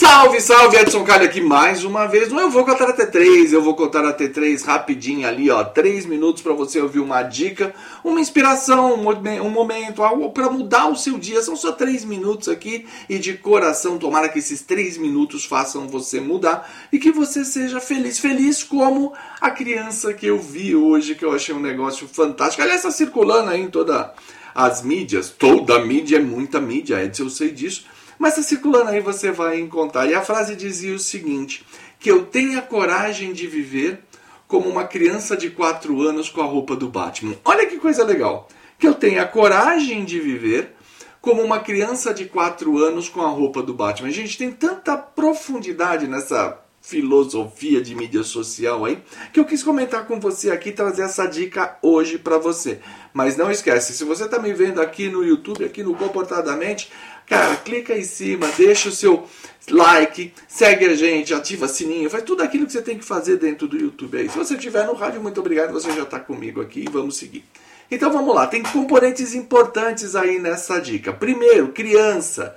[0.00, 2.32] Salve, salve, Edson Carli aqui mais uma vez.
[2.32, 5.62] Não eu vou contar até três, eu vou contar até três rapidinho ali, ó.
[5.62, 10.96] Três minutos para você ouvir uma dica, uma inspiração, um momento, algo para mudar o
[10.96, 11.42] seu dia.
[11.42, 16.18] São só três minutos aqui e de coração, tomara que esses três minutos façam você
[16.18, 18.18] mudar e que você seja feliz.
[18.18, 22.62] Feliz como a criança que eu vi hoje, que eu achei um negócio fantástico.
[22.62, 24.06] Aliás, está circulando aí em todas
[24.54, 25.28] as mídias.
[25.28, 29.58] Toda mídia é muita mídia, Edson, eu sei disso mas tá circulando aí, você vai
[29.58, 30.06] encontrar.
[30.06, 31.64] E a frase dizia o seguinte:
[31.98, 34.00] que eu tenha coragem de viver
[34.46, 37.34] como uma criança de 4 anos com a roupa do Batman.
[37.42, 38.46] Olha que coisa legal.
[38.78, 40.74] Que eu tenha coragem de viver
[41.22, 44.10] como uma criança de 4 anos com a roupa do Batman.
[44.10, 48.98] Gente tem tanta profundidade nessa filosofia de mídia social aí,
[49.32, 52.80] que eu quis comentar com você aqui, trazer essa dica hoje para você.
[53.12, 56.90] Mas não esquece, se você está me vendo aqui no YouTube, aqui no Comportadamente,
[57.30, 59.24] Cara, clica em cima, deixa o seu
[59.70, 63.68] like, segue a gente, ativa sininho, faz tudo aquilo que você tem que fazer dentro
[63.68, 64.28] do YouTube aí.
[64.28, 67.44] Se você estiver no rádio, muito obrigado, você já está comigo aqui e vamos seguir.
[67.88, 71.12] Então vamos lá, tem componentes importantes aí nessa dica.
[71.12, 72.56] Primeiro, criança.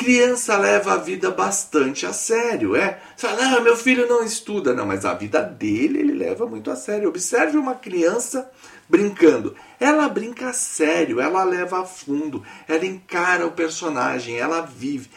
[0.00, 2.98] Criança leva a vida bastante a sério, é?
[3.14, 4.72] Você fala, ah, meu filho não estuda.
[4.72, 7.10] Não, mas a vida dele ele leva muito a sério.
[7.10, 8.50] Observe uma criança
[8.88, 9.54] brincando.
[9.78, 15.08] Ela brinca sério, ela leva a fundo, ela encara o personagem, ela vive,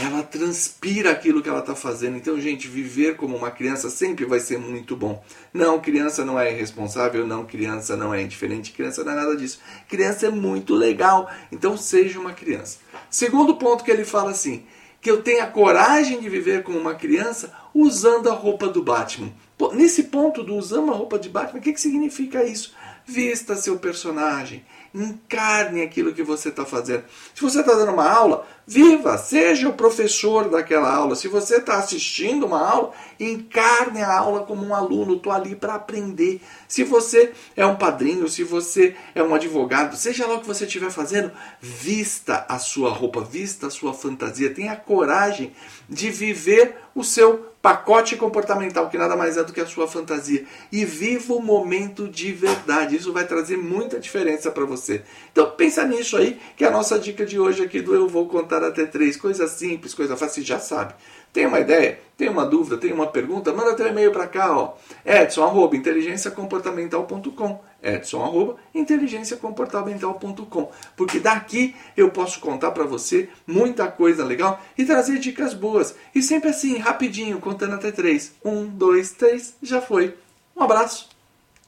[0.00, 2.16] ela transpira aquilo que ela está fazendo.
[2.16, 5.24] Então, gente, viver como uma criança sempre vai ser muito bom.
[5.52, 9.60] Não, criança não é irresponsável, não, criança não é indiferente, criança não é nada disso.
[9.88, 12.78] Criança é muito legal, então seja uma criança.
[13.12, 14.64] Segundo ponto que ele fala assim,
[14.98, 19.30] que eu tenha coragem de viver como uma criança usando a roupa do Batman.
[19.58, 22.74] Pô, nesse ponto do usando a roupa de Batman, o que, que significa isso?
[23.04, 24.64] Vista seu personagem,
[24.94, 27.04] encarne aquilo que você está fazendo.
[27.34, 31.16] Se você está dando uma aula, viva, seja o professor daquela aula.
[31.16, 35.16] Se você está assistindo uma aula, encarne a aula como um aluno.
[35.16, 36.40] Estou ali para aprender.
[36.68, 40.64] Se você é um padrinho, se você é um advogado, seja lá o que você
[40.64, 44.54] estiver fazendo, vista a sua roupa, vista a sua fantasia.
[44.54, 45.52] Tenha coragem
[45.88, 50.44] de viver o seu pacote comportamental, que nada mais é do que a sua fantasia.
[50.70, 52.96] E viva o momento de verdade.
[52.96, 55.04] Isso vai trazer muita diferença para você.
[55.30, 58.28] Então pensa nisso aí, que é a nossa dica de hoje aqui do Eu Vou
[58.28, 59.16] Contar Até Três.
[59.16, 60.94] Coisa simples, coisa fácil, você já sabe.
[61.32, 61.98] Tem uma ideia?
[62.16, 62.76] Tem uma dúvida?
[62.76, 63.52] Tem uma pergunta?
[63.52, 64.74] Manda teu e-mail para cá, ó.
[65.04, 74.24] Edson, arroba, inteligenciacomportamental.com Edson, arroba, inteligenciacomportamental.com Porque daqui eu posso contar para você muita coisa
[74.24, 75.96] legal e trazer dicas boas.
[76.14, 78.34] E sempre assim, rapidinho, contando até três.
[78.44, 80.14] Um, dois, três, já foi.
[80.56, 81.08] Um abraço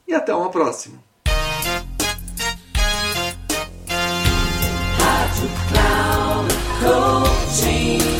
[0.07, 1.04] e até uma próxima.